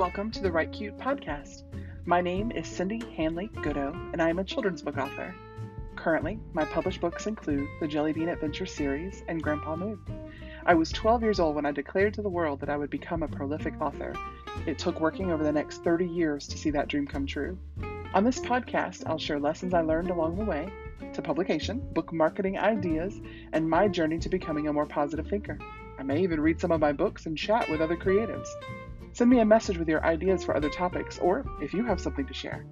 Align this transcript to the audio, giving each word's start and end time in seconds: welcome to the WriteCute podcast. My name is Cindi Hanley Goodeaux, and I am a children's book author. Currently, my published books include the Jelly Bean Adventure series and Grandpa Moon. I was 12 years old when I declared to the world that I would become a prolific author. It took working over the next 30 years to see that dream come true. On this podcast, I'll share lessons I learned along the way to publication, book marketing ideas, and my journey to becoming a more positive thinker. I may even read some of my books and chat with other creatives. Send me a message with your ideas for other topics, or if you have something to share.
welcome 0.00 0.30
to 0.30 0.40
the 0.40 0.48
WriteCute 0.48 0.96
podcast. 0.96 1.64
My 2.06 2.22
name 2.22 2.50
is 2.52 2.66
Cindi 2.66 3.02
Hanley 3.16 3.48
Goodeaux, 3.56 3.92
and 4.14 4.22
I 4.22 4.30
am 4.30 4.38
a 4.38 4.44
children's 4.44 4.80
book 4.80 4.96
author. 4.96 5.34
Currently, 5.94 6.38
my 6.54 6.64
published 6.64 7.02
books 7.02 7.26
include 7.26 7.68
the 7.80 7.86
Jelly 7.86 8.14
Bean 8.14 8.30
Adventure 8.30 8.64
series 8.64 9.22
and 9.28 9.42
Grandpa 9.42 9.76
Moon. 9.76 9.98
I 10.64 10.72
was 10.72 10.90
12 10.90 11.20
years 11.22 11.38
old 11.38 11.54
when 11.54 11.66
I 11.66 11.72
declared 11.72 12.14
to 12.14 12.22
the 12.22 12.30
world 12.30 12.60
that 12.60 12.70
I 12.70 12.78
would 12.78 12.88
become 12.88 13.22
a 13.22 13.28
prolific 13.28 13.78
author. 13.78 14.14
It 14.64 14.78
took 14.78 15.00
working 15.00 15.32
over 15.32 15.44
the 15.44 15.52
next 15.52 15.84
30 15.84 16.06
years 16.06 16.48
to 16.48 16.56
see 16.56 16.70
that 16.70 16.88
dream 16.88 17.06
come 17.06 17.26
true. 17.26 17.58
On 18.14 18.24
this 18.24 18.40
podcast, 18.40 19.02
I'll 19.06 19.18
share 19.18 19.38
lessons 19.38 19.74
I 19.74 19.82
learned 19.82 20.08
along 20.08 20.36
the 20.36 20.46
way 20.46 20.72
to 21.12 21.20
publication, 21.20 21.78
book 21.92 22.10
marketing 22.10 22.58
ideas, 22.58 23.20
and 23.52 23.68
my 23.68 23.86
journey 23.86 24.18
to 24.20 24.30
becoming 24.30 24.66
a 24.66 24.72
more 24.72 24.86
positive 24.86 25.26
thinker. 25.26 25.58
I 25.98 26.04
may 26.04 26.22
even 26.22 26.40
read 26.40 26.58
some 26.58 26.72
of 26.72 26.80
my 26.80 26.92
books 26.92 27.26
and 27.26 27.36
chat 27.36 27.68
with 27.68 27.82
other 27.82 27.98
creatives. 27.98 28.48
Send 29.12 29.30
me 29.30 29.40
a 29.40 29.44
message 29.44 29.78
with 29.78 29.88
your 29.88 30.04
ideas 30.04 30.44
for 30.44 30.56
other 30.56 30.70
topics, 30.70 31.18
or 31.18 31.44
if 31.60 31.72
you 31.72 31.84
have 31.84 32.00
something 32.00 32.26
to 32.26 32.34
share. 32.34 32.64